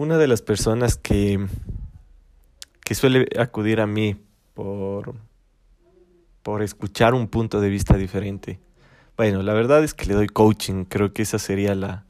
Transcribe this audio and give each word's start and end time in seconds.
Una 0.00 0.16
de 0.16 0.28
las 0.28 0.40
personas 0.40 0.96
que, 0.96 1.46
que 2.82 2.94
suele 2.94 3.28
acudir 3.38 3.82
a 3.82 3.86
mí 3.86 4.16
por, 4.54 5.14
por 6.42 6.62
escuchar 6.62 7.12
un 7.12 7.28
punto 7.28 7.60
de 7.60 7.68
vista 7.68 7.98
diferente. 7.98 8.58
Bueno, 9.18 9.42
la 9.42 9.52
verdad 9.52 9.84
es 9.84 9.92
que 9.92 10.06
le 10.06 10.14
doy 10.14 10.28
coaching, 10.28 10.86
creo 10.86 11.12
que 11.12 11.20
esa 11.20 11.38
sería 11.38 11.74
la, 11.74 12.06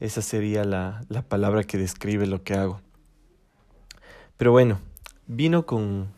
esa 0.00 0.20
sería 0.20 0.64
la, 0.64 1.02
la 1.08 1.22
palabra 1.22 1.64
que 1.64 1.78
describe 1.78 2.26
lo 2.26 2.42
que 2.42 2.52
hago. 2.52 2.82
Pero 4.36 4.52
bueno, 4.52 4.78
vino 5.26 5.64
con, 5.64 6.08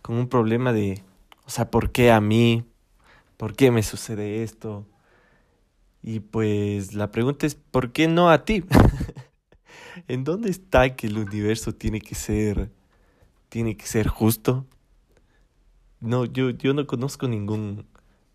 con 0.00 0.14
un 0.14 0.28
problema 0.28 0.72
de, 0.72 1.02
o 1.44 1.50
sea, 1.50 1.72
¿por 1.72 1.90
qué 1.90 2.12
a 2.12 2.20
mí? 2.20 2.64
¿Por 3.36 3.56
qué 3.56 3.72
me 3.72 3.82
sucede 3.82 4.44
esto? 4.44 4.86
Y 6.04 6.20
pues 6.20 6.94
la 6.94 7.10
pregunta 7.10 7.46
es, 7.46 7.56
¿por 7.56 7.90
qué 7.90 8.06
no 8.06 8.30
a 8.30 8.44
ti? 8.44 8.62
¿En 10.08 10.24
dónde 10.24 10.50
está 10.50 10.94
que 10.94 11.06
el 11.06 11.18
universo 11.18 11.72
tiene 11.72 12.00
que 12.00 12.14
ser, 12.14 12.70
tiene 13.48 13.76
que 13.76 13.86
ser 13.86 14.08
justo? 14.08 14.66
No, 16.00 16.24
yo, 16.24 16.50
yo 16.50 16.74
no 16.74 16.86
conozco 16.86 17.28
ningún 17.28 17.86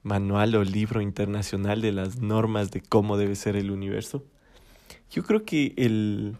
manual 0.04 0.56
o 0.56 0.64
libro 0.64 1.02
internacional 1.02 1.82
de 1.82 1.92
las 1.92 2.20
normas 2.20 2.72
de 2.72 2.82
cómo 2.82 3.18
debe 3.18 3.36
ser 3.36 3.56
el 3.56 3.72
universo. 3.72 4.24
Yo 5.12 5.24
creo 5.24 5.46
que 5.46 5.74
el, 5.78 6.38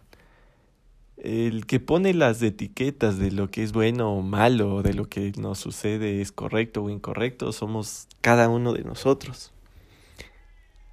el 1.18 1.66
que 1.68 1.80
pone 1.80 2.14
las 2.14 2.42
etiquetas 2.42 3.20
de 3.20 3.32
lo 3.32 3.50
que 3.52 3.64
es 3.64 3.74
bueno 3.74 4.14
o 4.14 4.22
malo, 4.22 4.82
de 4.82 4.94
lo 4.94 5.08
que 5.08 5.32
nos 5.38 5.60
sucede 5.60 6.22
es 6.22 6.32
correcto 6.32 6.84
o 6.84 6.90
incorrecto, 6.90 7.52
somos 7.52 8.08
cada 8.22 8.50
uno 8.50 8.74
de 8.74 8.84
nosotros. 8.84 9.52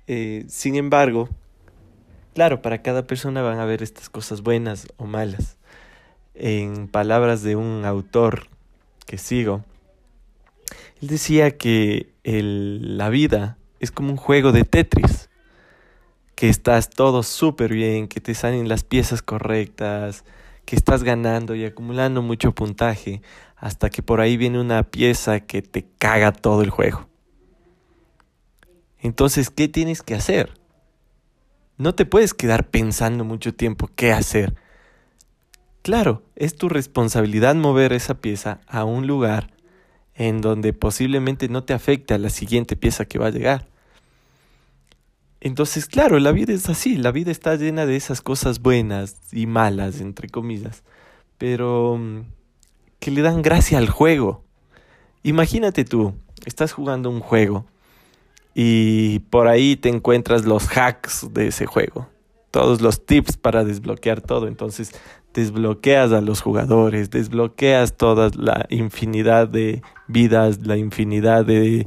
Eh, 0.07 0.45
sin 0.49 0.77
embargo, 0.77 1.29
claro, 2.39 2.63
para 2.63 2.83
cada 2.83 3.05
persona 3.05 3.43
van 3.43 3.59
a 3.59 3.65
ver 3.65 3.83
estas 3.83 4.09
cosas 4.09 4.43
buenas 4.43 4.87
o 4.97 5.07
malas. 5.07 5.57
En 6.37 6.87
palabras 6.87 7.43
de 7.43 7.57
un 7.57 7.85
autor 7.85 8.47
que 9.07 9.19
sigo, 9.19 9.65
él 11.03 11.09
decía 11.09 11.59
que 11.59 12.13
la 12.23 13.09
vida 13.09 13.59
es 13.81 13.91
como 13.91 14.11
un 14.11 14.17
juego 14.17 14.53
de 14.53 14.63
Tetris 14.63 15.31
que 16.37 16.49
estás 16.49 16.91
todo 16.91 17.25
súper 17.25 17.73
bien, 17.73 18.07
que 18.07 18.21
te 18.21 18.35
salen 18.35 18.69
las 18.69 18.85
piezas 18.85 19.21
correctas, 19.21 20.25
que 20.65 20.77
estás 20.77 21.03
ganando 21.03 21.57
y 21.57 21.65
acumulando 21.65 22.23
mucho 22.23 22.53
puntaje, 22.53 23.21
hasta 23.57 23.91
que 23.91 24.05
por 24.05 24.21
ahí 24.21 24.37
viene 24.37 24.61
una 24.61 24.85
pieza 24.85 25.41
que 25.41 25.61
te 25.61 25.85
caga 25.99 26.31
todo 26.31 26.63
el 26.63 26.71
juego. 26.71 27.09
Entonces, 29.01 29.51
¿qué 29.51 29.67
tienes 29.67 30.05
que 30.05 30.15
hacer? 30.15 30.58
No 31.79 31.95
te 31.95 32.05
puedes 32.05 32.35
quedar 32.35 32.69
pensando 32.69 33.25
mucho 33.25 33.55
tiempo 33.55 33.89
qué 33.95 34.13
hacer. 34.13 34.57
Claro, 35.83 36.25
es 36.35 36.57
tu 36.57 36.69
responsabilidad 36.69 37.55
mover 37.55 37.93
esa 37.93 38.21
pieza 38.21 38.61
a 38.67 38.85
un 38.85 39.07
lugar 39.07 39.51
en 40.17 40.41
donde 40.41 40.73
posiblemente 40.73 41.49
no 41.49 41.63
te 41.63 41.75
afecte 41.75 42.15
a 42.15 42.19
la 42.19 42.31
siguiente 42.31 42.75
pieza 42.75 43.05
que 43.05 43.21
va 43.21 43.29
a 43.29 43.31
llegar. 43.31 43.69
Entonces, 45.41 45.87
claro, 45.87 46.19
la 46.19 46.33
vida 46.33 46.53
es 46.53 46.69
así, 46.69 46.97
la 46.97 47.13
vida 47.13 47.31
está 47.31 47.55
llena 47.55 47.87
de 47.87 47.95
esas 47.95 48.21
cosas 48.23 48.61
buenas 48.61 49.17
y 49.31 49.47
malas, 49.47 50.01
entre 50.01 50.29
comillas, 50.29 50.83
pero 51.39 51.97
mm, 51.97 52.23
que 52.99 53.13
le 53.13 53.23
dan 53.23 53.41
gracia 53.41 53.79
al 53.79 53.89
juego. 53.89 54.43
Imagínate 55.23 55.85
tú, 55.85 56.15
estás 56.45 56.73
jugando 56.73 57.09
un 57.09 57.21
juego 57.21 57.67
y 58.55 59.21
por 59.31 59.49
ahí 59.49 59.77
te 59.77 59.89
encuentras 59.89 60.45
los 60.45 60.69
hacks 60.77 61.33
de 61.33 61.49
ese 61.49 61.67
juego, 61.67 62.09
todos 62.51 62.81
los 62.81 63.05
tips 63.07 63.37
para 63.37 63.65
desbloquear 63.65 64.21
todo, 64.21 64.49
entonces 64.49 64.93
desbloqueas 65.35 66.13
a 66.13 66.21
los 66.21 66.41
jugadores, 66.41 67.11
desbloqueas 67.11 67.97
toda 67.97 68.31
la 68.35 68.67
infinidad 68.71 69.49
de 69.49 69.83
vidas, 70.09 70.67
la 70.67 70.77
infinidad 70.77 71.45
de 71.45 71.87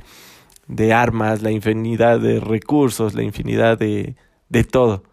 de 0.72 0.94
armas, 0.94 1.42
la 1.42 1.52
infinidad 1.52 2.20
de 2.20 2.40
recursos, 2.40 3.14
la 3.14 3.24
infinidad 3.24 3.78
de, 3.78 4.16
de 4.48 4.64
todo. 4.64 5.04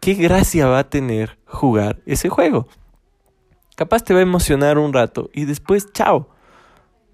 ¿Qué 0.00 0.12
gracia 0.14 0.66
va 0.66 0.80
a 0.80 0.90
tener 0.90 1.38
jugar 1.46 2.02
ese 2.04 2.28
juego? 2.28 2.68
Capaz 3.74 4.04
te 4.04 4.12
va 4.12 4.20
a 4.20 4.24
emocionar 4.24 4.76
un 4.76 4.92
rato 4.92 5.30
y 5.32 5.46
después, 5.46 5.92
chao. 5.92 6.28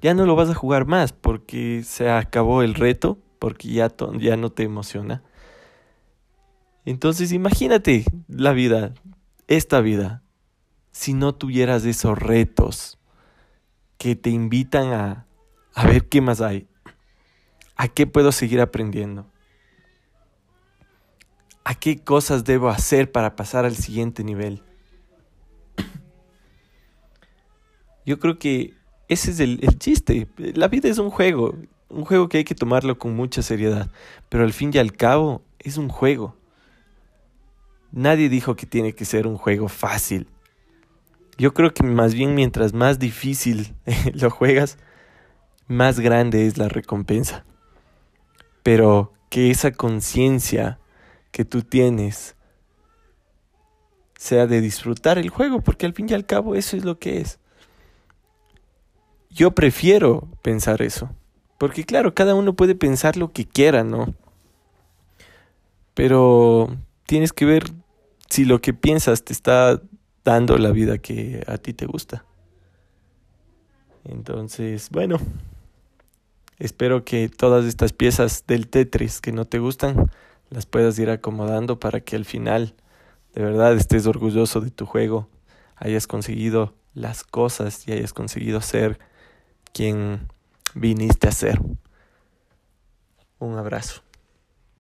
Ya 0.03 0.13
no 0.13 0.27
lo 0.27 0.35
vas 0.35 0.51
a 0.51 0.55
jugar 0.55 0.87
más 0.87 1.13
porque 1.13 1.83
se 1.85 2.11
acabó 2.11 2.63
el 2.63 2.75
reto, 2.75 3.19
porque 3.39 3.69
ya, 3.69 3.93
ya 4.19 4.37
no 4.37 4.51
te 4.51 4.65
emociona. 4.65 5.23
Entonces 6.85 7.33
imagínate 7.33 8.05
la 8.29 8.53
vida, 8.53 8.95
esta 9.47 9.81
vida, 9.81 10.23
si 10.93 11.15
no 11.15 11.35
tuvieras 11.35 11.85
esos 11.85 12.19
retos 12.19 12.99
que 13.99 14.17
te 14.17 14.31
invitan 14.31 14.93
a, 14.93 15.27
a 15.75 15.87
ver 15.87 16.09
qué 16.09 16.21
más 16.21 16.41
hay, 16.41 16.69
¿A 17.79 17.87
qué 17.87 18.09
puedo 18.09 18.33
seguir 18.33 18.61
aprendiendo? 18.61 19.31
¿A 21.63 21.77
qué 21.77 22.03
cosas 22.03 22.43
debo 22.43 22.71
hacer 22.71 23.13
para 23.13 23.37
pasar 23.37 23.65
al 23.65 23.77
siguiente 23.77 24.25
nivel? 24.25 24.65
Yo 28.05 28.19
creo 28.19 28.37
que 28.41 28.75
ese 29.07 29.31
es 29.31 29.39
el, 29.39 29.61
chiste. 29.79 30.27
La 30.37 30.67
vida 30.67 30.89
es 30.89 30.99
un 30.99 31.11
juego, 31.11 31.55
un 31.89 32.05
juego 32.05 32.29
que 32.29 32.39
hay 32.39 32.45
que 32.45 32.55
tomarlo 32.55 32.99
con 32.99 33.15
mucha 33.15 33.43
seriedad, 33.43 33.91
pero 34.29 34.45
al 34.45 34.53
fin 34.53 34.71
y 34.73 34.79
al 34.79 34.93
cabo 34.93 35.43
es 35.59 35.77
un 35.77 35.89
juego. 35.89 36.37
Nadie 37.93 38.29
dijo 38.29 38.57
que 38.57 38.67
tiene 38.67 38.93
que 38.93 39.05
ser 39.05 39.27
un 39.27 39.37
juego 39.37 39.69
fácil. 39.69 40.29
Yo 41.39 41.55
creo 41.55 41.73
que 41.73 41.83
más 41.85 42.15
bien 42.15 42.35
mientras 42.35 42.75
más 42.75 42.99
difícil 42.99 43.75
lo 44.15 44.31
juegas, 44.31 44.79
más 45.67 46.01
grande 46.01 46.47
es 46.47 46.59
la 46.59 46.69
recompensa 46.69 47.45
pero 48.69 49.15
que 49.31 49.51
esa 49.51 49.73
conciencia 49.73 50.79
que 51.31 51.47
tú 51.47 51.63
tienes 51.63 52.37
sea 54.15 54.47
de 54.47 54.61
disfrutar 54.61 55.17
el 55.17 55.31
juego, 55.31 55.63
porque 55.63 55.87
al 55.87 55.95
fin 55.95 56.07
y 56.11 56.13
al 56.13 56.27
cabo 56.27 56.55
eso 56.55 56.77
es 56.77 56.85
lo 56.85 56.99
que 56.99 57.23
es. 57.23 57.39
Yo 59.31 59.53
prefiero 59.53 60.29
pensar 60.43 60.83
eso, 60.83 61.09
porque 61.59 61.85
claro, 61.85 62.15
cada 62.15 62.35
uno 62.35 62.55
puede 62.55 62.75
pensar 62.75 63.17
lo 63.17 63.33
que 63.33 63.45
quiera, 63.45 63.85
¿no? 63.85 64.15
Pero 65.95 66.77
tienes 67.07 67.33
que 67.33 67.45
ver 67.45 67.65
si 68.29 68.45
lo 68.45 68.61
que 68.61 68.73
piensas 68.73 69.25
te 69.25 69.33
está 69.33 69.83
dando 70.25 70.57
la 70.59 70.71
vida 70.71 70.99
que 70.99 71.43
a 71.47 71.59
ti 71.59 71.73
te 71.73 71.87
gusta. 71.87 72.25
Entonces, 74.05 74.89
bueno. 74.91 75.19
Espero 76.59 77.05
que 77.05 77.29
todas 77.29 77.65
estas 77.67 77.93
piezas 77.93 78.45
del 78.49 78.67
Tetris 78.67 79.21
que 79.21 79.31
no 79.31 79.45
te 79.45 79.61
gustan 79.61 80.11
las 80.51 80.67
puedas 80.67 80.99
ir 80.99 81.09
acomodando 81.09 81.79
para 81.79 82.01
que 82.01 82.17
al 82.17 82.25
final 82.25 82.75
de 83.35 83.45
verdad 83.45 83.77
estés 83.77 84.07
orgulloso 84.07 84.61
de 84.61 84.71
tu 84.71 84.85
juego, 84.85 85.29
hayas 85.77 86.09
conseguido 86.09 86.75
las 86.95 87.23
cosas 87.23 87.87
y 87.87 87.93
hayas 87.93 88.13
conseguido 88.13 88.61
ser 88.61 88.99
quien 89.73 90.27
viniste 90.75 91.29
a 91.29 91.33
ser. 91.33 91.61
Un 93.39 93.57
abrazo. 93.57 94.08